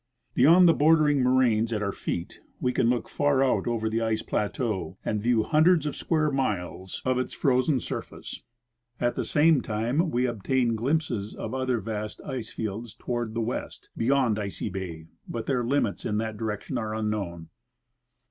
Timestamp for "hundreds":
5.43-5.85